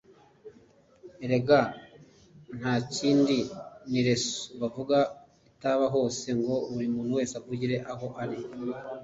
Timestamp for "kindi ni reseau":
2.95-4.55